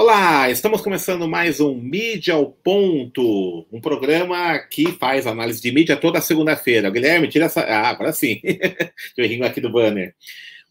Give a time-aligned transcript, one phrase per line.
[0.00, 5.96] Olá, estamos começando mais um Mídia ao Ponto, um programa que faz análise de mídia
[5.96, 6.88] toda segunda-feira.
[6.88, 7.62] Guilherme, tira essa.
[7.62, 8.40] Ah, agora sim.
[9.18, 10.14] Eu ringo aqui do banner.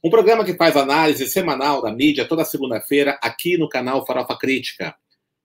[0.02, 4.96] Um programa que faz análise semanal da mídia toda segunda-feira aqui no canal Farofa Crítica.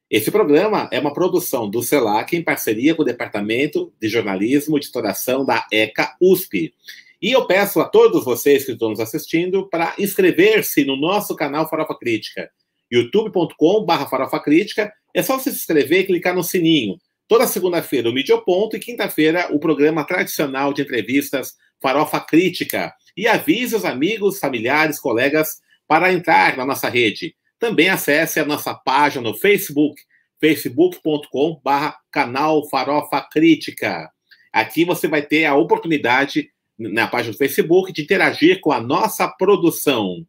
[0.08, 4.78] Esse programa é uma produção do CELAC em parceria com o Departamento de Jornalismo e
[4.78, 6.72] Editoração da ECA USP.
[7.20, 11.68] E eu peço a todos vocês que estão nos assistindo para inscrever-se no nosso canal
[11.68, 12.48] Farofa Crítica
[12.92, 14.92] youtube.com.br Farofa Crítica.
[15.14, 16.98] É só você se inscrever e clicar no sininho.
[17.26, 22.92] Toda segunda-feira o Mídia Ponto e quinta-feira o programa tradicional de entrevistas Farofa Crítica.
[23.16, 27.34] E avise os amigos, familiares, colegas para entrar na nossa rede.
[27.58, 30.00] Também acesse a nossa página no Facebook,
[30.40, 34.10] facebook.com.br canal Farofa Crítica.
[34.52, 39.26] Aqui você vai ter a oportunidade, na página do Facebook, de interagir com a nossa
[39.28, 40.26] produção.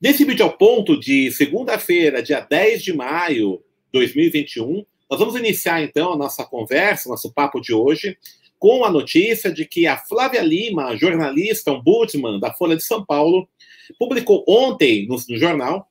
[0.00, 3.62] Nesse vídeo ao ponto de segunda-feira, dia 10 de maio
[3.92, 8.16] de 2021, nós vamos iniciar então a nossa conversa, nosso papo de hoje,
[8.58, 13.46] com a notícia de que a Flávia Lima, jornalista, ombudsman da Folha de São Paulo,
[13.98, 15.86] publicou ontem no, no jornal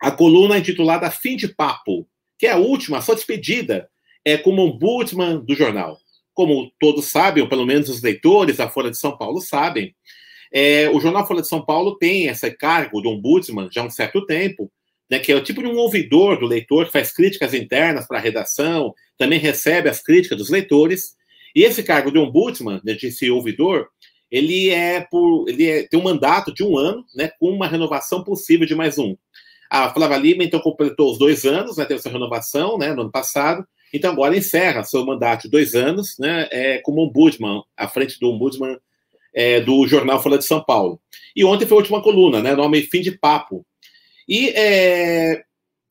[0.00, 2.06] a coluna intitulada Fim de Papo,
[2.38, 3.90] que é a última, a sua despedida,
[4.24, 5.98] é como ombudsman do jornal.
[6.32, 9.92] Como todos sabem, ou pelo menos os leitores da Folha de São Paulo sabem,
[10.52, 13.90] é, o Jornal Folha de São Paulo tem esse cargo de ombudsman já há um
[13.90, 14.70] certo tempo,
[15.10, 18.18] né, que é o tipo de um ouvidor do leitor, que faz críticas internas para
[18.18, 21.16] a redação, também recebe as críticas dos leitores.
[21.54, 23.88] E esse cargo de ombudsman, né, de ouvidor,
[24.30, 28.22] ele é por ele é, tem um mandato de um ano, né, com uma renovação
[28.22, 29.16] possível de mais um.
[29.70, 33.10] A Flávia Lima, então, completou os dois anos, né, teve essa renovação né, no ano
[33.10, 38.18] passado, então agora encerra seu mandato de dois anos né, é, como ombudsman, à frente
[38.20, 38.78] do ombudsman
[39.38, 41.00] é, do jornal Folha de São Paulo.
[41.36, 42.56] E ontem foi a última coluna, né?
[42.56, 43.64] Nome Fim de Papo.
[44.28, 45.44] E é,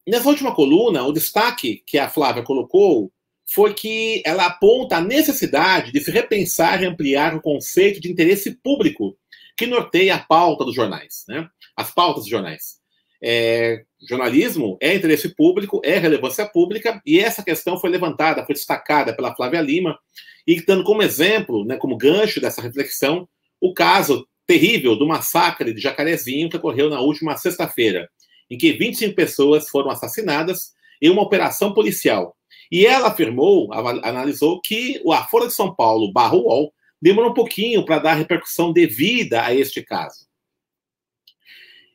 [0.05, 3.09] nessa última coluna, o destaque que a Flávia colocou
[3.49, 8.51] foi que ela aponta a necessidade de se repensar e ampliar o conceito de interesse
[8.61, 9.17] público
[9.55, 11.47] que norteia a pauta dos jornais, né?
[11.73, 12.75] As pautas dos jornais.
[13.23, 19.16] É, jornalismo é interesse público, é relevância pública, e essa questão foi levantada, foi destacada
[19.16, 19.97] pela Flávia Lima,
[20.45, 23.27] e dando como exemplo, né, como gancho dessa reflexão,
[23.62, 28.09] o caso terrível do massacre de Jacarezinho que ocorreu na última sexta-feira,
[28.50, 32.35] em que 25 pessoas foram assassinadas em uma operação policial.
[32.72, 37.85] E ela afirmou, analisou, que a Folha de São Paulo, barra UOL, demorou um pouquinho
[37.85, 40.28] para dar repercussão devida a este caso.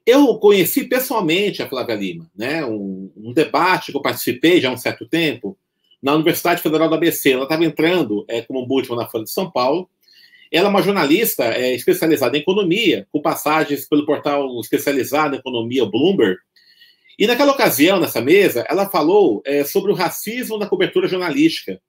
[0.04, 2.64] Eu conheci pessoalmente a Flávia Lima, né?
[2.64, 5.56] Um, um, debate que eu participei já há um certo tempo
[6.02, 7.32] na Universidade Federal da ABC.
[7.32, 9.88] Ela estava entrando é, como ombudsman na Folha de São Paulo
[10.52, 15.86] ela é uma jornalista é, especializada em economia, com passagens pelo portal especializado em economia
[15.86, 16.36] Bloomberg.
[17.18, 21.80] E naquela ocasião, nessa mesa, ela falou é, sobre o racismo na cobertura jornalística,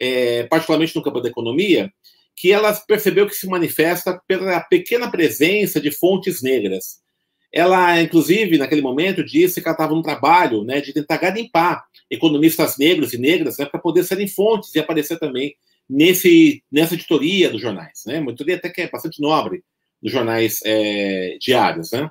[0.00, 1.92] é, particularmente no campo da economia,
[2.34, 7.00] que ela percebeu que se manifesta pela pequena presença de fontes negras.
[7.52, 12.76] Ela, inclusive, naquele momento, disse que ela estava num trabalho né, de tentar garimpar economistas
[12.76, 15.54] negros e negras né, para poder serem fontes e aparecer também
[15.88, 18.20] nesse, nessa editoria dos jornais, né?
[18.20, 19.62] Uma editoria até que é bastante nobre
[20.02, 22.10] dos jornais é, diários, né?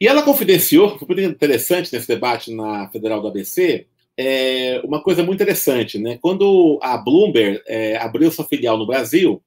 [0.00, 3.86] E ela confidenciou, foi muito interessante nesse debate na Federal do ABC,
[4.16, 6.18] é, uma coisa muito interessante, né?
[6.20, 9.42] Quando a Bloomberg é, abriu sua filial no Brasil,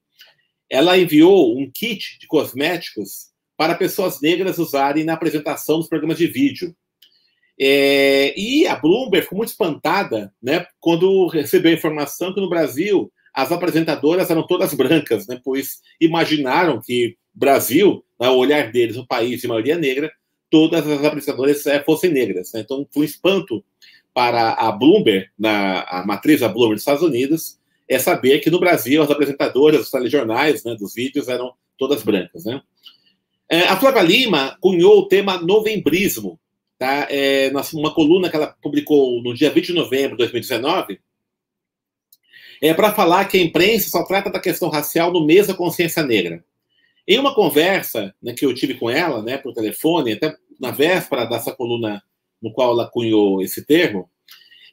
[0.68, 6.26] ela enviou um kit de cosméticos para pessoas negras usarem na apresentação dos programas de
[6.26, 6.74] vídeo.
[7.62, 13.12] É, e a Bloomberg ficou muito espantada né, quando recebeu a informação que no Brasil
[13.34, 19.04] as apresentadoras eram todas brancas, né, pois imaginaram que Brasil, né, o olhar deles, um
[19.04, 20.10] país de maioria negra,
[20.48, 22.50] todas as apresentadoras é, fossem negras.
[22.54, 22.60] Né?
[22.60, 23.62] Então foi um espanto
[24.14, 28.58] para a Bloomberg, na, a matriz da Bloomberg dos Estados Unidos, é saber que no
[28.58, 32.46] Brasil as apresentadoras dos telejornais, né, dos vídeos, eram todas brancas.
[32.46, 32.62] Né?
[33.50, 36.40] É, a Flávia Lima cunhou o tema novembrismo,
[36.80, 37.06] tá?
[37.10, 40.98] É, uma coluna que ela publicou no dia 20 de novembro de 2019,
[42.62, 46.02] é para falar que a imprensa só trata da questão racial no mês da consciência
[46.02, 46.42] negra.
[47.06, 51.26] Em uma conversa né, que eu tive com ela, né, por telefone, até na véspera
[51.26, 52.02] dessa coluna
[52.40, 54.08] no qual ela cunhou esse termo,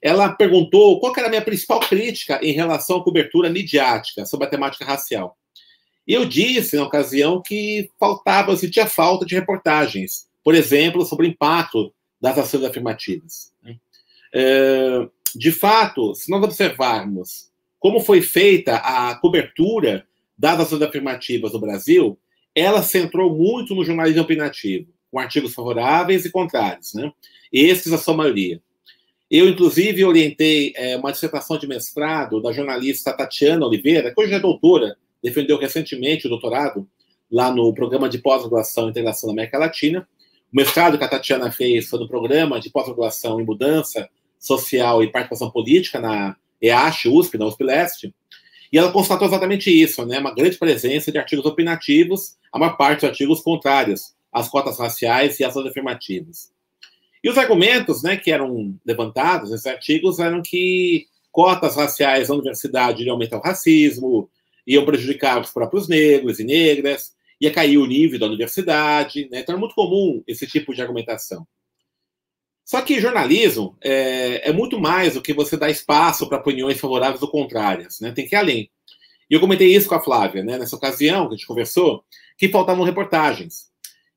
[0.01, 4.49] ela perguntou qual era a minha principal crítica em relação à cobertura midiática sobre a
[4.49, 5.37] temática racial.
[6.07, 11.29] E eu disse, na ocasião, que faltava, sentia falta de reportagens, por exemplo, sobre o
[11.29, 13.53] impacto das ações afirmativas.
[13.63, 13.77] Né?
[14.33, 20.05] É, de fato, se nós observarmos como foi feita a cobertura
[20.37, 22.17] das ações afirmativas no Brasil,
[22.53, 24.87] ela centrou muito no jornalismo opinativo.
[25.11, 27.11] com artigos favoráveis e contrários, né?
[27.51, 28.61] Esses, a sua maioria.
[29.31, 34.39] Eu, inclusive, orientei é, uma dissertação de mestrado da jornalista Tatiana Oliveira, que hoje é
[34.39, 36.87] doutora, defendeu recentemente o doutorado
[37.31, 40.07] lá no programa de pós-graduação e integração da América Latina.
[40.51, 44.09] O mestrado que a Tatiana fez foi no programa de pós-graduação em mudança
[44.39, 48.15] social e participação política na EASH, USP, na USP Leste.
[48.71, 50.19] E ela constatou exatamente isso, né?
[50.19, 55.39] Uma grande presença de artigos opinativos, a maior parte dos artigos contrários às cotas raciais
[55.39, 56.51] e às afirmativas.
[57.23, 63.01] E os argumentos né, que eram levantados nesses artigos eram que cotas raciais na universidade
[63.01, 64.29] iriam aumentar o racismo,
[64.65, 69.27] iam prejudicar os próprios negros e negras, ia cair o nível da universidade.
[69.29, 69.39] Né?
[69.39, 71.47] Então é muito comum esse tipo de argumentação.
[72.65, 77.21] Só que jornalismo é, é muito mais do que você dar espaço para opiniões favoráveis
[77.21, 77.99] ou contrárias.
[77.99, 78.11] Né?
[78.11, 78.69] Tem que ir além.
[79.29, 82.03] E eu comentei isso com a Flávia, né, nessa ocasião que a gente conversou,
[82.37, 83.67] que faltavam reportagens.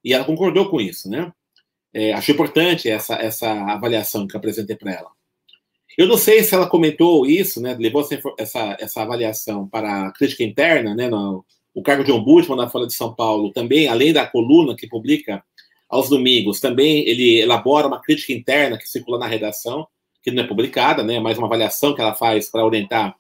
[0.05, 1.32] E ela concordou com isso, né?
[1.93, 5.11] É, acho importante essa, essa avaliação que eu apresentei para ela.
[5.99, 10.12] Eu não sei se ela comentou isso, né, levou essa, essa, essa avaliação para a
[10.12, 11.44] crítica interna, né, no,
[11.75, 15.43] o cargo de ombudsman na Folha de São Paulo também, além da coluna que publica
[15.88, 19.87] aos domingos, também ele elabora uma crítica interna que circula na redação,
[20.22, 23.17] que não é publicada, né, é mais uma avaliação que ela faz para orientar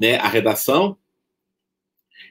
[0.00, 0.96] né, a redação.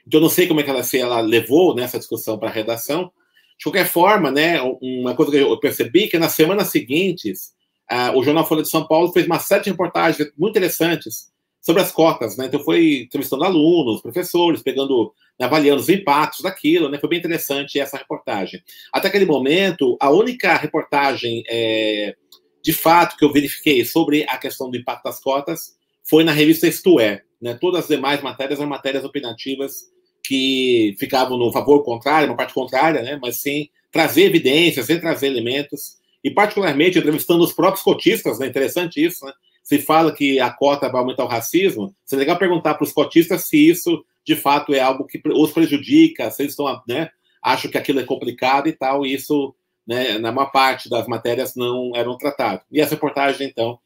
[0.06, 2.52] Então, eu não sei como é que ela, se ela levou nessa discussão para a
[2.52, 3.12] redação,
[3.58, 7.52] de qualquer forma, né, uma coisa que eu percebi que nas semanas seguintes,
[7.90, 11.80] uh, o Jornal Folha de São Paulo fez uma série de reportagens muito interessantes sobre
[11.80, 12.46] as cotas, né?
[12.46, 16.98] Então foi entrevistando alunos, professores, pegando, né, avaliando os impactos daquilo, né?
[16.98, 18.62] Foi bem interessante essa reportagem.
[18.92, 22.14] Até aquele momento, a única reportagem é,
[22.62, 25.74] de fato que eu verifiquei sobre a questão do impacto das cotas
[26.04, 27.56] foi na revista Isto É, né?
[27.60, 29.92] Todas as demais matérias eram matérias opinativas
[30.22, 33.18] que ficavam no favor contrário, uma parte contrária, né?
[33.20, 38.46] mas sim trazer evidências, sem trazer elementos, e particularmente entrevistando os próprios cotistas, né?
[38.46, 39.32] interessante isso, né?
[39.62, 43.44] se fala que a cota vai aumentar o racismo, seria legal perguntar para os cotistas
[43.44, 47.10] se isso de fato é algo que os prejudica, eles estão, né,
[47.42, 49.54] acham que aquilo é complicado e tal, e isso,
[49.86, 52.64] né, na maior parte das matérias não eram tratados.
[52.70, 53.78] E essa reportagem, então,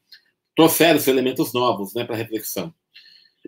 [0.55, 2.73] trouxeram esses elementos novos, né, para reflexão.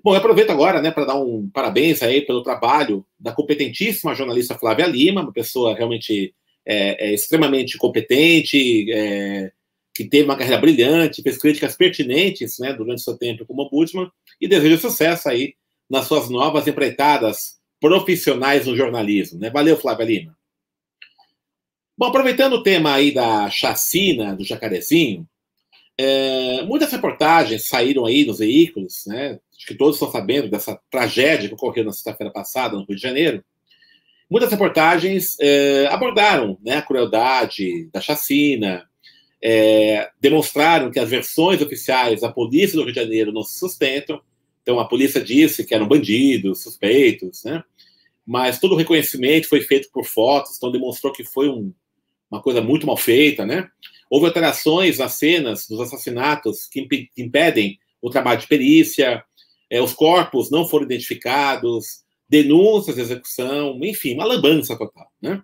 [0.02, 4.56] Bom, eu aproveito agora né, para dar um parabéns aí pelo trabalho da competentíssima jornalista
[4.56, 6.34] Flávia Lima, uma pessoa realmente
[6.64, 9.50] é, é extremamente competente, é,
[9.94, 14.08] que teve uma carreira brilhante, fez críticas pertinentes né, durante seu tempo como ombudsman,
[14.40, 15.54] e desejo sucesso aí
[15.88, 19.38] nas suas novas empreitadas profissionais no jornalismo.
[19.38, 19.50] Né?
[19.50, 20.38] Valeu, Flávia Lima.
[21.96, 25.26] Bom, aproveitando o tema aí da chacina do Jacarezinho,
[25.98, 29.40] é, muitas reportagens saíram aí nos veículos, né?
[29.56, 33.02] Acho que todos estão sabendo dessa tragédia que ocorreu na sexta-feira passada, no Rio de
[33.02, 33.44] Janeiro.
[34.30, 38.88] Muitas reportagens é, abordaram né, a crueldade da chacina,
[39.42, 44.20] é, demonstraram que as versões oficiais da polícia do Rio de Janeiro não se sustentam.
[44.68, 47.64] Então, a polícia disse que eram bandidos, suspeitos, né?
[48.26, 51.72] Mas todo o reconhecimento foi feito por fotos, então demonstrou que foi um,
[52.30, 53.66] uma coisa muito mal feita, né?
[54.10, 59.24] Houve alterações nas cenas dos assassinatos que, imp que impedem o trabalho de perícia,
[59.70, 65.42] é, os corpos não foram identificados, denúncias de execução, enfim, uma lambança total, né?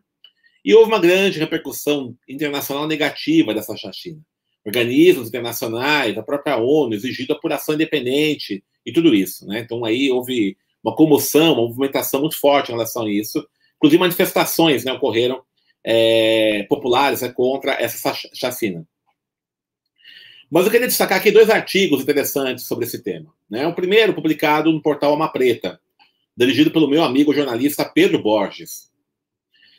[0.62, 4.21] E houve uma grande repercussão internacional negativa dessa chacina.
[4.62, 9.61] Organismos internacionais, a própria ONU exigindo apuração independente e tudo isso, né?
[9.61, 13.47] Então aí houve uma comoção, uma movimentação muito forte em relação a isso.
[13.76, 15.43] Inclusive manifestações né, ocorreram
[15.83, 18.87] é, populares né, contra essa chacina.
[20.50, 23.33] Mas eu queria destacar aqui dois artigos interessantes sobre esse tema.
[23.49, 23.67] Né?
[23.67, 25.81] O primeiro, publicado no portal Alma Preta,
[26.37, 28.91] dirigido pelo meu amigo jornalista Pedro Borges.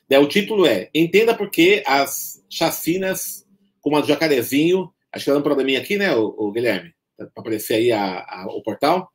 [0.09, 3.45] Né, o título é Entenda por que as chacinas,
[3.79, 6.94] como a do Jacarezinho, acho que dá um probleminha aqui, né, o, o Guilherme?
[7.17, 9.11] Para aparecer aí a, a, o portal.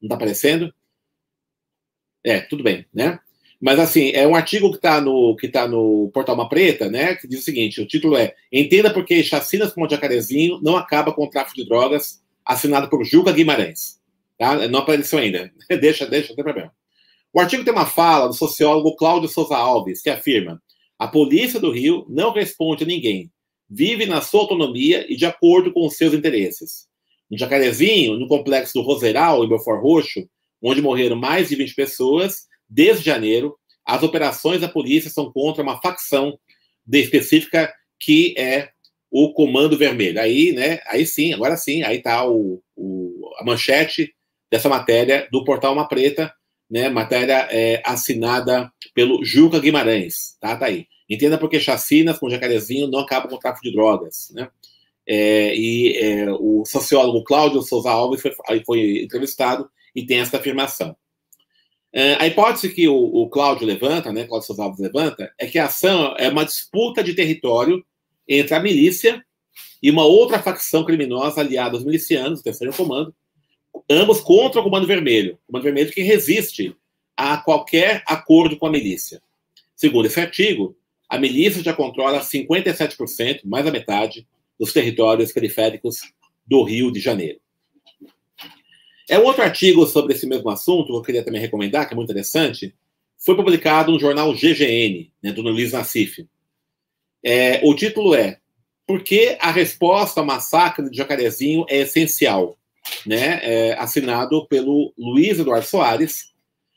[0.00, 0.72] Não está aparecendo?
[2.24, 3.18] É, tudo bem, né?
[3.60, 7.14] Mas, assim, é um artigo que está no, que tá no Portal Uma Preta, né?
[7.14, 10.76] Que diz o seguinte: o título é Entenda por que chacinas como o Jacarezinho não
[10.76, 14.00] acaba com o tráfico de drogas, assinado por Juca Guimarães.
[14.38, 14.68] Tá?
[14.68, 15.50] Não apareceu ainda.
[15.80, 16.72] deixa, deixa, não tem problema.
[17.32, 20.62] O artigo tem uma fala do sociólogo Cláudio Souza Alves, que afirma:
[20.98, 23.30] a polícia do Rio não responde a ninguém,
[23.68, 26.86] vive na sua autonomia e de acordo com os seus interesses.
[27.34, 30.28] No Jacarezinho, no complexo do Roseral, em Belfort Roxo,
[30.62, 35.80] onde morreram mais de 20 pessoas, desde janeiro, as operações da polícia são contra uma
[35.80, 36.38] facção
[36.90, 38.70] específica que é
[39.10, 40.20] o Comando Vermelho.
[40.20, 44.14] Aí, né, aí sim, agora sim, aí está o, o, a manchete
[44.48, 46.32] dessa matéria do portal Uma Preta,
[46.70, 50.86] né, matéria é, assinada pelo Juca Guimarães, tá, tá aí.
[51.10, 54.48] Entenda porque chacinas com jacarezinho não acabam com o tráfico de drogas, né?
[55.06, 58.32] É, e é, o sociólogo Cláudio Souza Alves foi,
[58.64, 60.96] foi entrevistado e tem essa afirmação.
[61.92, 65.58] É, a hipótese que o, o Cláudio levanta, né, Cláudio Souza Alves levanta, é que
[65.58, 67.84] a ação é uma disputa de território
[68.26, 69.24] entre a milícia
[69.82, 73.14] e uma outra facção criminosa aliada aos milicianos, o terceiro comando,
[73.88, 75.34] ambos contra o Comando Vermelho.
[75.34, 76.74] O Comando Vermelho que resiste
[77.16, 79.22] a qualquer acordo com a milícia.
[79.76, 80.76] Segundo esse artigo,
[81.08, 84.26] a milícia já controla 57%, mais da metade,
[84.58, 86.00] dos territórios periféricos
[86.46, 87.40] do Rio de Janeiro.
[89.08, 91.96] É um outro artigo sobre esse mesmo assunto, que eu queria também recomendar, que é
[91.96, 92.74] muito interessante,
[93.18, 96.26] foi publicado no jornal GGN, né, do Luiz Nassif.
[97.22, 98.38] É, o título é
[98.86, 102.58] Por que a resposta ao massacre de Jacarezinho é essencial?
[103.06, 106.34] Né, é, assinado pelo Luiz Eduardo Soares,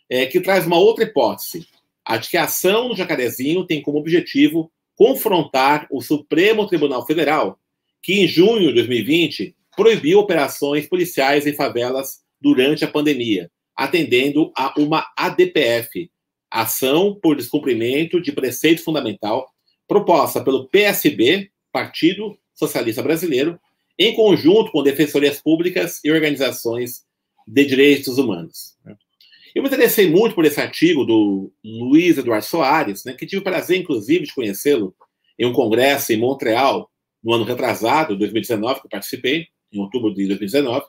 [0.09, 1.67] é, que traz uma outra hipótese,
[2.05, 7.59] a de que a ação no Jacarezinho tem como objetivo confrontar o Supremo Tribunal Federal,
[8.07, 14.73] que em junho de 2020 proibiu operações policiais em favelas durante a pandemia, atendendo a
[14.79, 16.09] uma ADPF,
[16.49, 19.45] Ação por Descumprimento de Preceito Fundamental,
[19.85, 23.59] proposta pelo PSB, Partido Socialista Brasileiro,
[23.99, 27.03] em conjunto com defensorias públicas e organizações
[27.45, 28.77] de direitos humanos.
[29.53, 33.43] Eu me interessei muito por esse artigo do Luiz Eduardo Soares, né, que tive o
[33.43, 34.95] prazer, inclusive, de conhecê-lo
[35.37, 36.89] em um congresso em Montreal,
[37.27, 40.85] no ano retrasado, 2019, que eu participei, em outubro de 2019,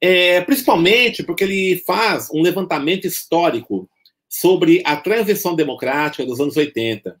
[0.00, 3.86] é, principalmente porque ele faz um levantamento histórico
[4.26, 7.20] sobre a transição democrática dos anos 80.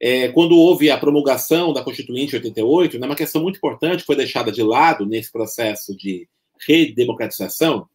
[0.00, 4.50] É, quando houve a promulgação da Constituinte 88, né, uma questão muito importante foi deixada
[4.50, 6.26] de lado nesse processo de
[6.66, 7.86] redemocratização,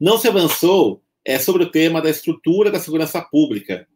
[0.00, 3.86] não se avançou é, sobre o tema da estrutura da segurança pública,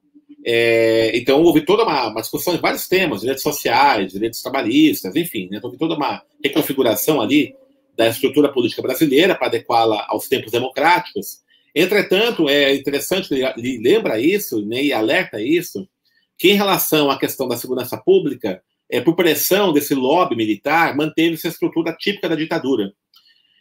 [0.49, 5.49] é, então, houve toda uma, uma, discussão de vários temas, direitos sociais, direitos trabalhistas, enfim,
[5.51, 5.57] né?
[5.57, 7.53] Então, houve toda uma reconfiguração ali
[7.97, 11.39] da estrutura política brasileira para adequá-la aos tempos democráticos.
[11.75, 15.89] Entretanto, é interessante, ele lembra isso né, e alerta isso,
[16.39, 21.49] que em relação à questão da segurança pública, é, por pressão desse lobby militar, manteve-se
[21.49, 22.93] a estrutura típica da ditadura.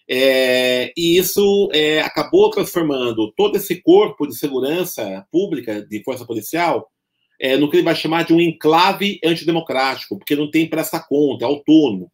[0.07, 6.91] É, e isso é, acabou transformando todo esse corpo de segurança pública, de força policial,
[7.39, 11.43] é, no que ele vai chamar de um enclave antidemocrático, porque não tem presta conta,
[11.43, 12.11] é autônomo.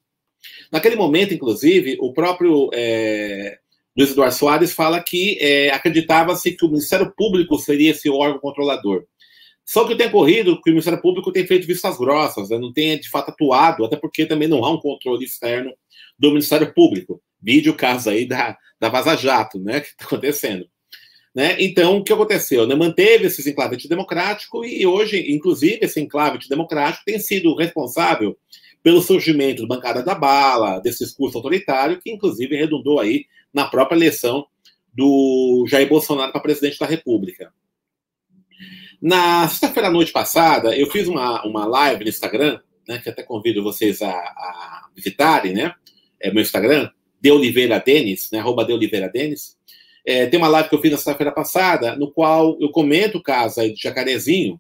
[0.72, 3.60] Naquele momento, inclusive, o próprio é,
[3.96, 9.06] Luiz Eduardo Soares fala que é, acreditava-se que o Ministério Público seria esse órgão controlador.
[9.66, 13.00] Só que tem ocorrido que o Ministério Público tem feito vistas grossas, né, não tem
[13.00, 15.72] de fato atuado, até porque também não há um controle externo
[16.18, 17.22] do Ministério Público.
[17.42, 20.68] Vídeo caso aí da, da Vaza Jato, né, que está acontecendo.
[21.34, 21.56] Né?
[21.60, 22.68] Então, o que aconteceu?
[22.68, 22.76] Né?
[22.76, 28.38] Manteve esse enclave antidemocrático e hoje, inclusive, esse enclave antidemocrático tem sido responsável
[28.84, 33.96] pelo surgimento da bancada da bala, desse discurso autoritário, que inclusive redundou aí na própria
[33.96, 34.46] eleição
[34.94, 37.54] do Jair Bolsonaro para presidente da República.
[39.02, 43.24] Na sexta-feira à noite passada, eu fiz uma, uma live no Instagram, né, que até
[43.24, 45.74] convido vocês a, a visitarem, né?
[46.20, 46.90] É meu Instagram,
[47.22, 49.56] de Oliveira Denis, né, arroba de Oliveira Denis.
[50.06, 53.24] É, tem uma live que eu fiz na sexta-feira passada, no qual eu comento o
[53.24, 54.60] caso aí de Jacarezinho,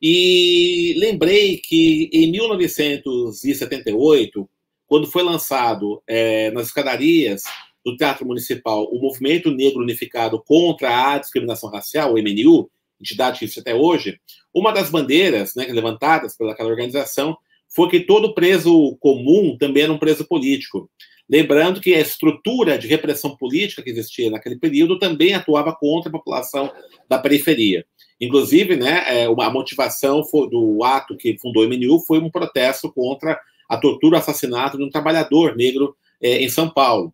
[0.00, 4.50] e lembrei que em 1978,
[4.88, 7.44] quando foi lançado é, nas escadarias
[7.84, 12.68] do Teatro Municipal o Movimento Negro Unificado contra a Discriminação Racial, o MNU,
[13.00, 14.18] entidade que existe até hoje,
[14.52, 17.36] uma das bandeiras né, levantadas pelaquela organização
[17.68, 20.90] foi que todo preso comum também era um preso político.
[21.28, 26.12] Lembrando que a estrutura de repressão política que existia naquele período também atuava contra a
[26.12, 26.70] população
[27.08, 27.84] da periferia.
[28.20, 33.38] Inclusive, né, é, a motivação do ato que fundou o MNU foi um protesto contra
[33.68, 37.12] a tortura e assassinato de um trabalhador negro é, em São Paulo.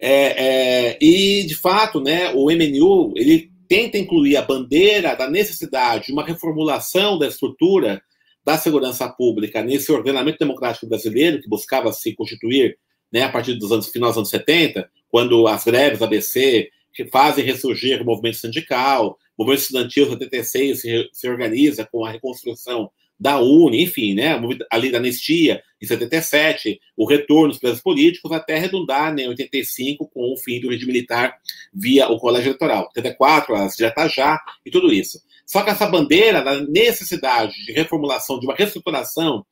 [0.00, 6.06] É, é, e, de fato, né, o MNU ele tenta incluir a bandeira da necessidade
[6.06, 8.02] de uma reformulação da estrutura
[8.48, 12.78] da segurança pública nesse ordenamento democrático brasileiro, que buscava se constituir
[13.12, 16.70] né, a partir dos anos final dos anos 70, quando as greves ABC
[17.12, 22.10] fazem ressurgir o movimento sindical, o movimento estudantil em 76 se, se organiza com a
[22.10, 22.90] reconstrução
[23.20, 24.40] da UNE, enfim, né,
[24.72, 30.08] ali da anistia em 77, o retorno dos presos políticos, até arredondar né, em 85
[30.08, 31.36] com o fim do regime militar
[31.74, 35.20] via o colégio eleitoral, 84, as diretas já e tudo isso.
[35.48, 39.46] Só que essa bandeira da necessidade de reformulação, de uma reestruturação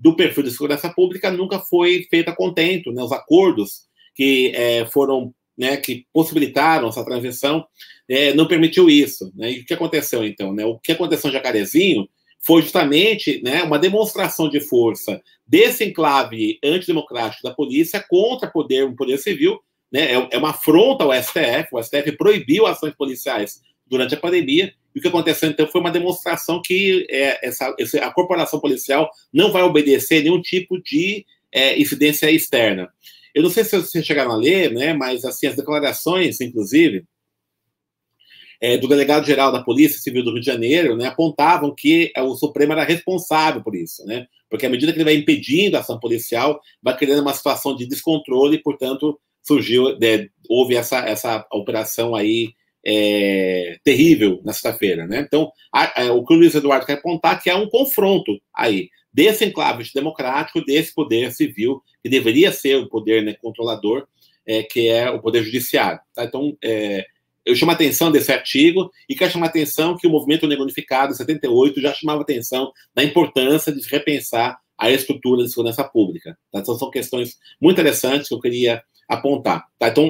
[0.00, 2.90] do perfil de segurança pública nunca foi feita contento.
[2.90, 3.02] Né?
[3.02, 3.82] Os acordos
[4.14, 7.66] que é, foram né, que possibilitaram essa transição,
[8.08, 9.30] é, não permitiu isso.
[9.36, 9.52] Né?
[9.52, 10.54] E o que aconteceu, então?
[10.54, 10.64] Né?
[10.64, 12.08] O que aconteceu em Jacarezinho
[12.40, 18.96] foi justamente né, uma demonstração de força desse enclave antidemocrático da polícia contra poder, um
[18.96, 19.60] poder civil,
[19.92, 24.72] né, é, é uma afronta ao STF, o STF proibiu ações policiais durante a pandemia,
[24.94, 29.50] e o que aconteceu então foi uma demonstração que é, essa, a corporação policial não
[29.50, 32.90] vai obedecer nenhum tipo de é, incidência externa.
[33.34, 37.04] Eu não sei se vocês chegaram a ler, né, mas assim, as declarações, inclusive,
[38.60, 42.72] é, do delegado-geral da Polícia Civil do Rio de Janeiro, né, apontavam que o Supremo
[42.72, 46.60] era responsável por isso, né, porque à medida que ele vai impedindo a ação policial,
[46.82, 52.52] vai criando uma situação de descontrole e, portanto, surgiu, né, houve essa, essa operação aí
[52.84, 55.20] é, terrível na sexta-feira, né?
[55.20, 58.40] Então, a, a, o que o Luiz Eduardo quer apontar é que há um confronto
[58.54, 64.06] aí desse enclave democrático, desse poder civil, que deveria ser o poder né, controlador,
[64.46, 66.00] é, que é o poder judiciário.
[66.14, 66.24] Tá?
[66.24, 67.06] Então, é,
[67.44, 70.64] eu chamo a atenção desse artigo e quero chamar a atenção que o movimento negro
[70.64, 76.36] unificado, 78, já chamava atenção da importância de repensar a estrutura de segurança pública.
[76.50, 76.60] Tá?
[76.60, 79.66] Então, são questões muito interessantes que eu queria apontar.
[79.78, 79.88] Tá?
[79.88, 80.08] Então,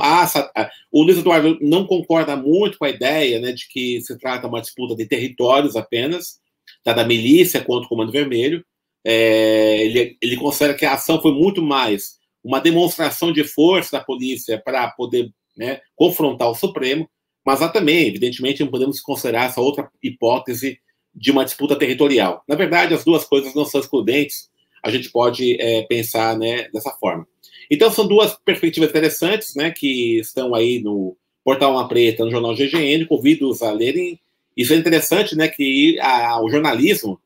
[0.90, 4.46] o Luiz Eduardo não concorda muito com a ideia né, de que se trata de
[4.46, 6.40] uma disputa de territórios apenas,
[6.84, 6.92] tá?
[6.92, 8.64] da milícia contra o Comando Vermelho.
[9.04, 14.04] É, ele, ele considera que a ação foi muito mais uma demonstração de força da
[14.04, 17.08] polícia para poder né, confrontar o Supremo,
[17.44, 20.78] mas há também, evidentemente, não podemos considerar essa outra hipótese
[21.14, 22.42] de uma disputa territorial.
[22.48, 24.48] Na verdade, as duas coisas não são excludentes,
[24.82, 27.26] a gente pode é, pensar né, dessa forma.
[27.74, 32.54] Então, são duas perspectivas interessantes, né, que estão aí no Portal Uma Preta, no jornal
[32.54, 34.20] GGN, convido-os a lerem.
[34.54, 37.18] Isso é interessante, né, que a, o jornalismo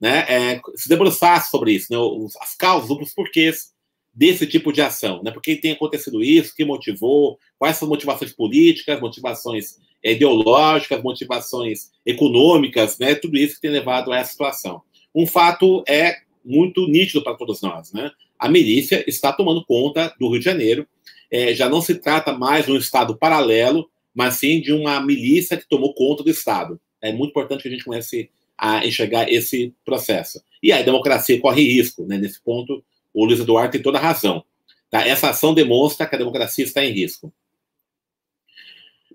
[0.00, 3.70] né, é, se debruçasse sobre isso, né, os, as causas, os porquês
[4.12, 7.86] desse tipo de ação, né, por que tem acontecido isso, o que motivou, quais são
[7.86, 14.32] motivações políticas, motivações é, ideológicas, motivações econômicas, né, tudo isso que tem levado a essa
[14.32, 14.82] situação.
[15.14, 18.10] Um fato é muito nítido para todos nós, né?
[18.42, 20.84] A milícia está tomando conta do Rio de Janeiro.
[21.30, 25.56] É, já não se trata mais de um Estado paralelo, mas sim de uma milícia
[25.56, 26.80] que tomou conta do Estado.
[27.00, 28.28] É muito importante que a gente comece
[28.58, 30.42] a enxergar esse processo.
[30.60, 32.18] E a democracia corre risco, né?
[32.18, 34.42] Nesse ponto, o Luiz Eduardo tem toda a razão.
[34.90, 35.06] Tá?
[35.06, 37.32] Essa ação demonstra que a democracia está em risco.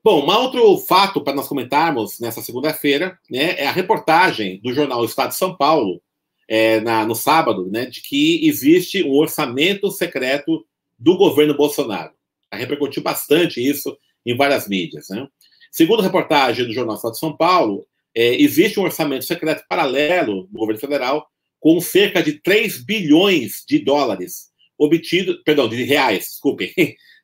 [0.02, 5.04] Bom, um outro fato para nós comentarmos nessa segunda-feira né, é a reportagem do jornal
[5.04, 6.02] Estado de São Paulo,
[6.48, 10.66] é, na, no sábado, né, de que existe um orçamento secreto
[10.98, 12.12] do governo Bolsonaro.
[12.52, 15.10] Repercutiu bastante isso em várias mídias.
[15.10, 15.28] Né?
[15.72, 20.48] Segundo a reportagem do Jornal Estado de São Paulo, é, existe um orçamento secreto paralelo
[20.48, 21.28] do governo federal
[21.60, 26.72] com cerca de 3 bilhões de dólares obtidos, perdão, de reais, desculpem,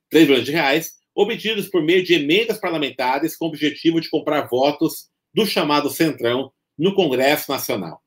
[0.10, 4.48] 3 bilhões de reais, obtidos por meio de emendas parlamentares com o objetivo de comprar
[4.48, 8.03] votos do chamado Centrão no Congresso Nacional.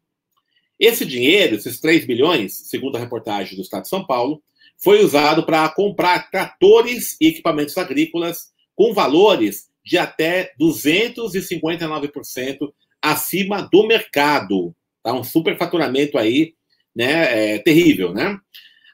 [0.78, 4.40] Esse dinheiro, esses 3 bilhões, segundo a reportagem do Estado de São Paulo,
[4.76, 13.86] foi usado para comprar tratores e equipamentos agrícolas com valores de até 259% acima do
[13.86, 14.74] mercado.
[15.02, 15.14] Tá?
[15.14, 16.52] Um superfaturamento aí,
[16.94, 17.54] né?
[17.54, 18.38] É, terrível, né?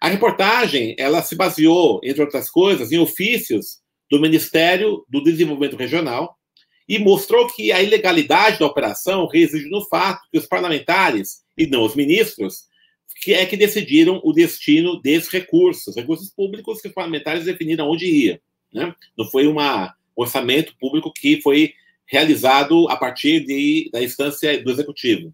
[0.00, 6.36] A reportagem, ela se baseou, entre outras coisas, em ofícios do Ministério do Desenvolvimento Regional
[6.88, 11.84] e mostrou que a ilegalidade da operação reside no fato que os parlamentares e não
[11.84, 12.66] os ministros,
[13.22, 18.06] que é que decidiram o destino desses recursos, recursos públicos que os parlamentares definiram onde
[18.06, 18.40] ia.
[18.72, 18.94] Né?
[19.16, 19.56] Não foi um
[20.16, 21.74] orçamento público que foi
[22.06, 25.32] realizado a partir de, da instância do executivo.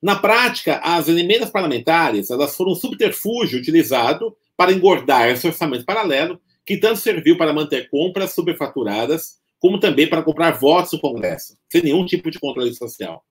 [0.00, 6.40] Na prática, as emendas parlamentares elas foram um subterfúgio utilizado para engordar esse orçamento paralelo,
[6.64, 11.82] que tanto serviu para manter compras superfaturadas, como também para comprar votos no Congresso, sem
[11.82, 13.24] nenhum tipo de controle social.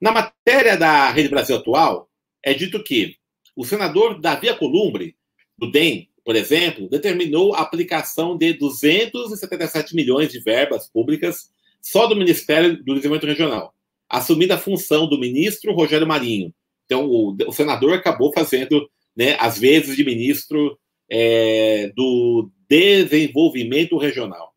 [0.00, 2.08] Na matéria da Rede Brasil Atual,
[2.42, 3.16] é dito que
[3.54, 5.14] o senador Davi Alcolumbre,
[5.58, 11.50] do DEM, por exemplo, determinou a aplicação de 277 milhões de verbas públicas
[11.82, 13.74] só do Ministério do Desenvolvimento Regional,
[14.08, 16.54] assumindo a função do ministro Rogério Marinho.
[16.86, 20.78] Então, o, o senador acabou fazendo, né, às vezes, de ministro
[21.10, 24.54] é, do Desenvolvimento Regional.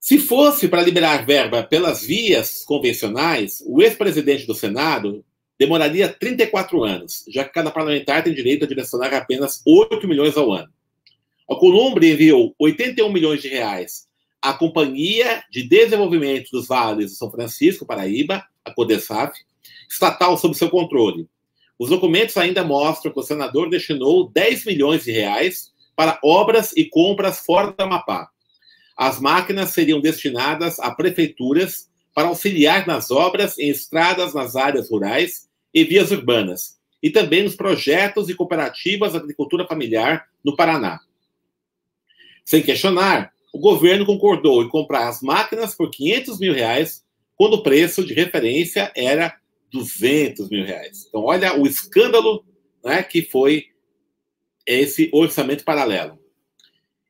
[0.00, 5.24] Se fosse para liberar verba pelas vias convencionais, o ex-presidente do Senado
[5.58, 10.52] demoraria 34 anos, já que cada parlamentar tem direito a direcionar apenas 8 milhões ao
[10.52, 10.68] ano.
[11.50, 14.06] A Columbre enviou 81 milhões de reais
[14.40, 19.32] à Companhia de Desenvolvimento dos Vales de São Francisco, Paraíba, a CODESAF,
[19.90, 21.26] estatal sob seu controle.
[21.76, 26.84] Os documentos ainda mostram que o senador destinou 10 milhões de reais para obras e
[26.84, 28.28] compras fora do Amapá.
[28.98, 35.48] As máquinas seriam destinadas a prefeituras para auxiliar nas obras em estradas nas áreas rurais
[35.72, 40.98] e vias urbanas, e também nos projetos e cooperativas de agricultura familiar no Paraná.
[42.44, 47.04] Sem questionar, o governo concordou em comprar as máquinas por 500 mil reais,
[47.36, 49.36] quando o preço de referência era
[49.70, 51.04] 200 mil reais.
[51.06, 52.44] Então, olha o escândalo
[52.84, 53.66] né, que foi
[54.66, 56.18] esse orçamento paralelo.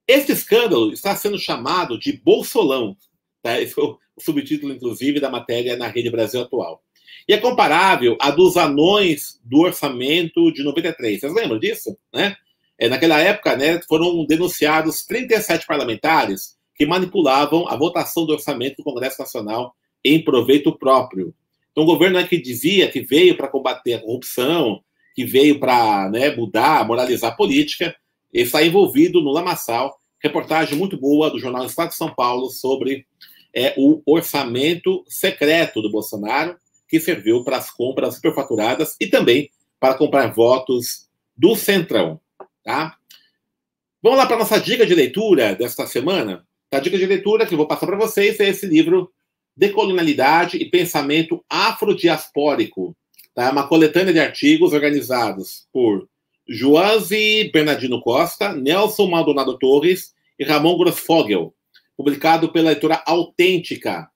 [0.08, 2.96] Este escândalo está sendo chamado de Bolsolão.
[3.42, 3.60] Tá?
[3.60, 6.82] Esse foi o subtítulo, inclusive, da matéria na Rede Brasil Atual.
[7.28, 11.20] E é comparável a dos anões do orçamento de 93.
[11.20, 11.94] Vocês lembram disso?
[12.10, 12.34] Né?
[12.78, 18.84] É, naquela época, né, foram denunciados 37 parlamentares que manipulavam a votação do orçamento do
[18.84, 21.34] Congresso Nacional em proveito próprio.
[21.70, 24.82] Então, o governo é que dizia que veio para combater a corrupção,
[25.14, 27.94] que veio para né, mudar, moralizar a política,
[28.32, 29.98] está envolvido no lamaçal.
[30.22, 33.06] Reportagem muito boa do jornal Estado de São Paulo sobre
[33.54, 36.56] é, o orçamento secreto do Bolsonaro,
[36.88, 42.20] que serviu para as compras superfaturadas e também para comprar votos do Centrão.
[42.64, 42.96] Tá?
[44.02, 46.46] Vamos lá para a nossa dica de leitura desta semana.
[46.70, 49.12] A dica de leitura que eu vou passar para vocês é esse livro
[49.56, 52.96] Decolonialidade e Pensamento Afrodiaspórico.
[53.34, 53.50] Tá?
[53.50, 56.08] Uma coletânea de artigos organizados por
[56.48, 61.54] Joasi Bernardino Costa, Nelson Maldonado Torres e Ramon Grossfogel,
[61.96, 64.08] publicado pela editora Autêntica.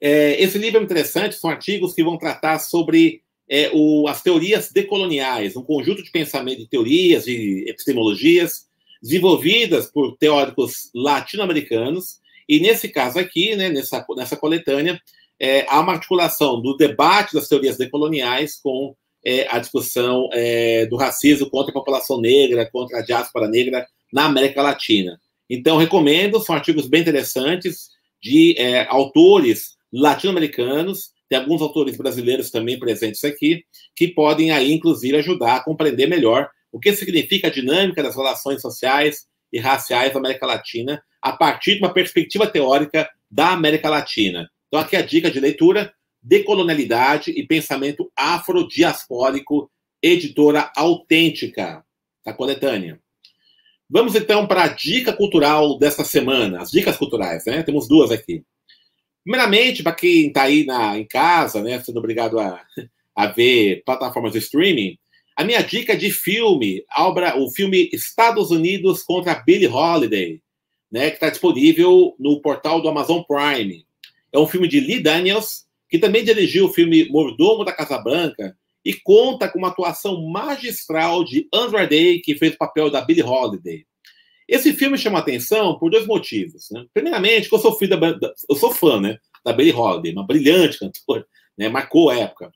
[0.00, 4.70] É, esse livro é interessante, são artigos que vão tratar sobre é, o, as teorias
[4.70, 8.68] decoloniais, um conjunto de pensamento de teorias e epistemologias
[9.02, 15.00] desenvolvidas por teóricos latino-americanos e nesse caso aqui, né, nessa, nessa coletânea,
[15.38, 18.96] é, há uma articulação do debate das teorias decoloniais com
[19.28, 24.24] é, a discussão é, do racismo contra a população negra, contra a diáspora negra na
[24.24, 25.20] América Latina.
[25.50, 27.90] Então, recomendo, são artigos bem interessantes
[28.22, 33.64] de é, autores latino-americanos, tem alguns autores brasileiros também presentes aqui,
[33.94, 38.62] que podem aí, inclusive, ajudar a compreender melhor o que significa a dinâmica das relações
[38.62, 44.48] sociais e raciais da América Latina a partir de uma perspectiva teórica da América Latina.
[44.68, 49.70] Então, aqui a dica de leitura: Decolonialidade e Pensamento Afrodiaspórico,
[50.02, 51.84] editora autêntica,
[52.24, 53.00] da coletânea.
[53.90, 57.62] Vamos então para a dica cultural desta semana, as dicas culturais, né?
[57.62, 58.44] Temos duas aqui.
[59.24, 62.64] Primeiramente, para quem está aí na, em casa, né, sendo obrigado a,
[63.14, 64.98] a ver plataformas de streaming,
[65.36, 70.42] a minha dica de filme, obra, o filme Estados Unidos contra Billie Holiday,
[70.90, 73.86] né, que está disponível no portal do Amazon Prime.
[74.32, 78.56] É um filme de Lee Daniels, que também dirigiu o filme Mordomo da Casa Branca
[78.84, 83.22] e conta com uma atuação magistral de Andra Day, que fez o papel da Billie
[83.22, 83.84] Holiday.
[84.46, 86.68] Esse filme chama atenção por dois motivos.
[86.70, 86.86] Né?
[86.94, 90.78] Primeiramente, que eu sou, filho da, eu sou fã né, da Billie Holiday, uma brilhante
[90.78, 92.50] cantora, né, marcou a época.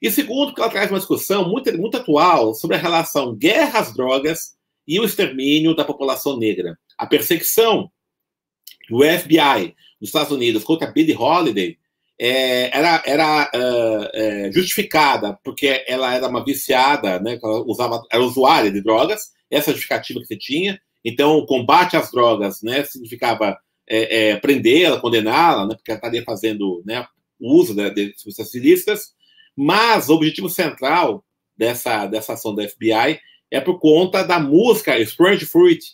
[0.00, 3.94] E segundo, que ela traz uma discussão muito, muito atual sobre a relação guerra às
[3.94, 7.90] drogas e o extermínio da população negra a perseguição
[8.90, 11.78] do FBI nos Estados Unidos contra Billie Holiday
[12.20, 18.72] é, era, era uh, justificada porque ela era uma viciada, né, ela usava, era usuária
[18.72, 20.80] de drogas, essa justificativa que você tinha.
[21.04, 23.56] Então, o combate às drogas né, significava
[23.88, 27.06] é, é prendê-la, condená-la, né, porque ela estaria fazendo né,
[27.40, 29.12] uso de, de substâncias ilícitas.
[29.56, 31.24] Mas o objetivo central
[31.56, 35.84] dessa, dessa ação da FBI é por conta da música Strange Fruit,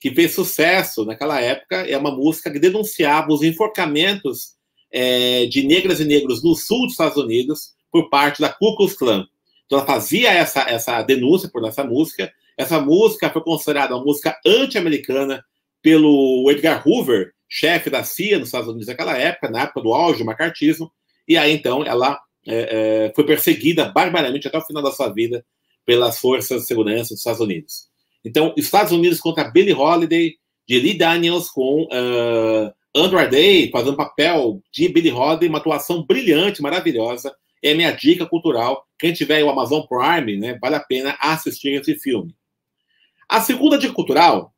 [0.00, 4.55] que fez sucesso naquela época, é uma música que denunciava os enforcamentos
[4.98, 8.94] é, de negras e negros no sul dos Estados Unidos por parte da Ku Klux
[8.94, 9.26] Klan.
[9.66, 12.32] Então ela fazia essa, essa denúncia por essa música.
[12.56, 15.44] Essa música foi considerada uma música anti-americana
[15.82, 20.20] pelo Edgar Hoover, chefe da CIA nos Estados Unidos naquela época, na época do auge
[20.20, 20.90] do macartismo.
[21.28, 25.44] E aí, então, ela é, é, foi perseguida barbaramente até o final da sua vida
[25.84, 27.88] pelas forças de segurança dos Estados Unidos.
[28.24, 34.62] Então, Estados Unidos contra Billie Holiday, de Lee Daniels com uh, Andrew Day, fazendo papel
[34.72, 37.34] de Billie Holiday, uma atuação brilhante, maravilhosa.
[37.62, 38.86] É minha dica cultural.
[38.98, 42.34] Quem tiver o Amazon Prime, né, vale a pena assistir esse filme.
[43.28, 44.54] A segunda dica cultural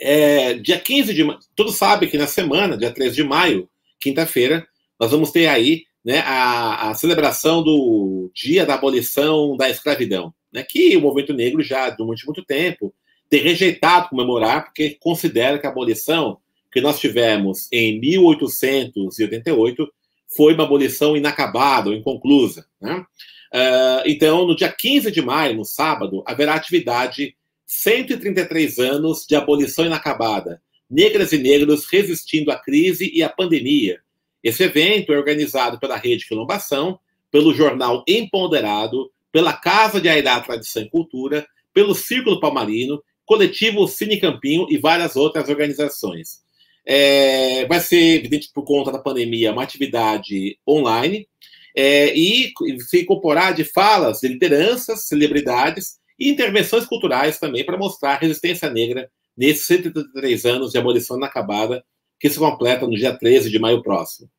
[0.00, 1.38] é dia 15 de maio.
[1.54, 3.68] Todos sabem que na semana, dia 13 de maio,
[4.00, 4.66] quinta-feira,
[4.98, 10.62] nós vamos ter aí né, a, a celebração do Dia da Abolição da Escravidão né,
[10.62, 12.94] que o movimento negro já, durante muito tempo,
[13.28, 16.38] tem rejeitado comemorar, porque considera que a abolição
[16.74, 19.88] que nós tivemos em 1888
[20.36, 22.66] foi uma abolição inacabada ou inconclusa.
[22.80, 22.96] Né?
[22.96, 29.86] Uh, então, no dia 15 de maio, no sábado, haverá atividade 133 anos de abolição
[29.86, 30.60] inacabada.
[30.90, 34.00] Negras e negros resistindo à crise e à pandemia.
[34.42, 36.98] Esse evento é organizado pela Rede Quilombação,
[37.30, 44.18] pelo jornal Empoderado, pela Casa de Airá Tradição e Cultura, pelo Círculo Palmarino, Coletivo Cine
[44.18, 46.43] Campinho e várias outras organizações.
[46.86, 51.26] É, vai ser, evidente, por conta da pandemia, uma atividade online
[51.74, 58.12] é, e se incorporar de falas de lideranças, celebridades e intervenções culturais também para mostrar
[58.12, 61.84] a resistência negra nesses 133 anos de abolição inacabada
[62.20, 64.30] que se completa no dia 13 de maio próximo.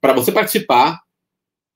[0.00, 1.00] Para você participar,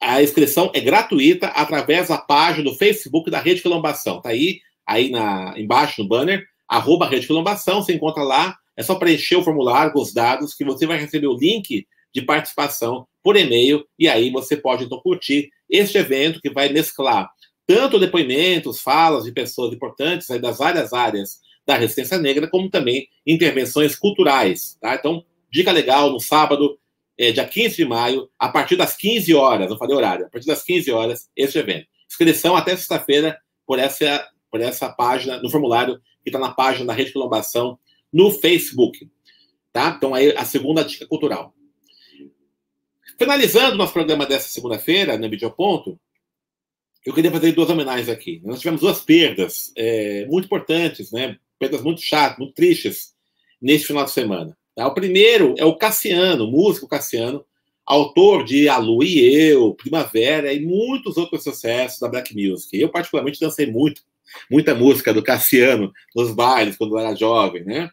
[0.00, 4.18] a inscrição é gratuita através da página do Facebook da Rede Quilombação.
[4.18, 8.94] Está aí, aí na, embaixo no banner, arroba Rede Quilombação, você encontra lá, é só
[8.94, 13.36] preencher o formulário com os dados que você vai receber o link de participação por
[13.36, 17.30] e-mail e aí você pode então curtir este evento que vai mesclar
[17.66, 23.08] tanto depoimentos, falas de pessoas importantes aí das várias áreas da resistência negra, como também
[23.26, 24.76] intervenções culturais.
[24.80, 24.94] Tá?
[24.94, 26.78] Então, dica legal, no sábado,
[27.16, 30.46] é, dia 15 de maio, a partir das 15 horas, não falei horário, a partir
[30.46, 31.86] das 15 horas, este evento.
[32.10, 36.92] Inscrição até sexta-feira por essa, por essa página, no formulário que está na página da
[36.92, 37.78] Rede Quilombação
[38.12, 39.10] no Facebook.
[39.72, 39.94] Tá?
[39.96, 41.54] Então, aí a segunda dica cultural.
[43.18, 45.98] Finalizando nosso programa dessa segunda-feira, no Vídeo Ponto,
[47.04, 48.40] eu queria fazer duas homenagens aqui.
[48.44, 51.38] Nós tivemos duas perdas é, muito importantes, né?
[51.58, 53.14] perdas muito chatas, muito tristes,
[53.60, 54.56] nesse final de semana.
[54.74, 54.86] Tá?
[54.86, 57.44] O primeiro é o Cassiano, músico Cassiano,
[57.86, 62.78] autor de A Lu e Eu, Primavera e muitos outros sucessos da Black Music.
[62.78, 64.02] Eu, particularmente, dancei muito,
[64.50, 67.64] muita música do Cassiano nos bailes, quando era jovem.
[67.64, 67.90] Né?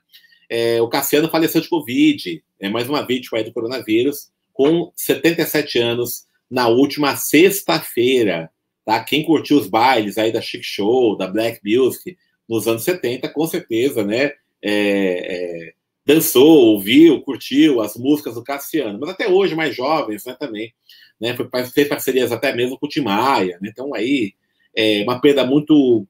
[0.49, 6.25] É, o Cassiano faleceu de Covid, é mais uma vítima do coronavírus, com 77 anos,
[6.49, 8.49] na última sexta-feira.
[8.83, 9.03] Tá?
[9.03, 13.45] Quem curtiu os bailes aí da Chic Show, da Black Music nos anos 70, com
[13.45, 14.33] certeza, né?
[14.61, 15.73] É, é,
[16.05, 18.97] dançou, ouviu, curtiu as músicas do Cassiano.
[18.99, 20.73] Mas até hoje, mais jovens, né, também.
[21.21, 21.37] Né,
[21.71, 23.59] fez parcerias até mesmo com o Tim Maia.
[23.61, 23.69] Né?
[23.71, 24.33] Então, aí,
[24.75, 26.07] é uma perda muito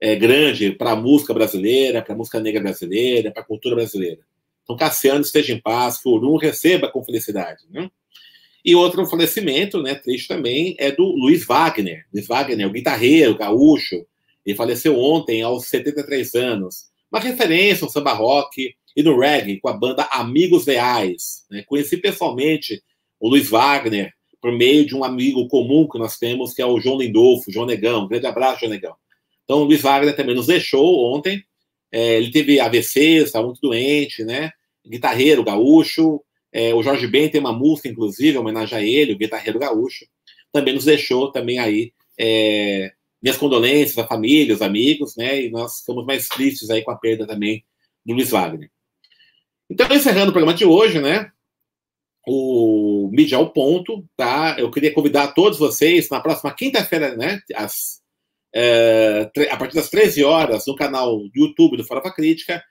[0.00, 4.20] é, grande para a música brasileira, para a música negra brasileira, para a cultura brasileira.
[4.62, 7.62] Então, Cassiano esteja em paz, que o Urum receba com felicidade.
[7.70, 7.90] Né?
[8.64, 12.06] E outro falecimento, né, triste também, é do Luiz Wagner.
[12.12, 14.06] Luiz Wagner, o guitarreiro, gaúcho.
[14.44, 16.86] Ele faleceu ontem, aos 73 anos.
[17.12, 21.44] Uma referência ao samba rock e no reggae, com a banda Amigos Leais.
[21.50, 21.62] Né?
[21.66, 22.82] Conheci pessoalmente
[23.20, 26.80] o Luiz Wagner por meio de um amigo comum que nós temos, que é o
[26.80, 28.04] João Lindolfo, João Negão.
[28.04, 28.94] Um grande abraço, João Negão.
[29.44, 31.44] Então, o Luiz Wagner também nos deixou ontem.
[31.92, 34.50] É, ele teve AVC, estava muito doente, né?
[34.86, 36.20] Guitarreiro, gaúcho,
[36.54, 40.06] é, o Jorge Ben tem uma música, inclusive, em homenagem a ele, o guitarreiro gaúcho.
[40.52, 45.42] Também nos deixou também aí é, minhas condolências à família, aos amigos, né?
[45.42, 47.64] E nós ficamos mais tristes aí com a perda também
[48.06, 48.70] do Luiz Wagner.
[49.68, 51.28] Então, encerrando o programa de hoje, né?
[52.24, 54.54] O Mídia ao Ponto, tá?
[54.56, 57.40] Eu queria convidar todos vocês na próxima quinta-feira, né?
[57.56, 58.00] Às,
[58.54, 62.62] é, a partir das 13 horas, no canal do YouTube do Farofa Crítica,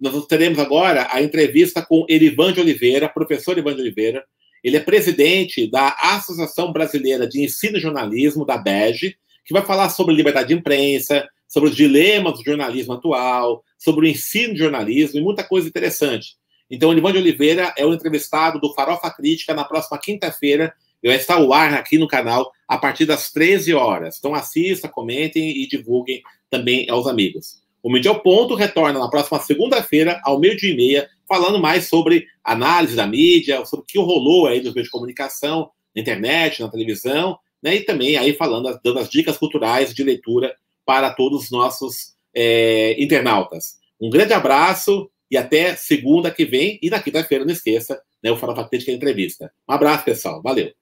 [0.00, 4.24] nós teremos agora a entrevista com Erivan de Oliveira, professor Erivan de Oliveira.
[4.62, 9.88] Ele é presidente da Associação Brasileira de Ensino e Jornalismo, da BEG, que vai falar
[9.88, 15.18] sobre liberdade de imprensa, sobre os dilemas do jornalismo atual, sobre o ensino de jornalismo
[15.18, 16.36] e muita coisa interessante.
[16.70, 20.72] Então, Erivan de Oliveira é o entrevistado do Farofa Crítica na próxima quinta-feira.
[21.04, 24.16] Vai estar o ar aqui no canal a partir das 13 horas.
[24.18, 27.60] Então, assista, comentem e divulguem também aos amigos.
[27.82, 32.26] O Mídia ao Ponto retorna na próxima segunda-feira, ao meio-dia e meia, falando mais sobre
[32.44, 36.68] análise da mídia, sobre o que rolou aí nos meios de comunicação, na internet, na
[36.68, 37.76] televisão, né?
[37.76, 43.02] E também aí falando, dando as dicas culturais de leitura para todos os nossos é,
[43.02, 43.78] internautas.
[44.00, 46.78] Um grande abraço e até segunda que vem.
[46.82, 49.52] E na quinta-feira, não esqueça, né, o Farofa Crítica Entrevista.
[49.68, 50.42] Um abraço, pessoal.
[50.42, 50.72] Valeu.